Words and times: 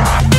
Bang. 0.00 0.29